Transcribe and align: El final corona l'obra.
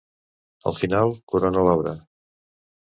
El 0.71 0.77
final 0.79 1.15
corona 1.35 1.67
l'obra. 1.69 1.97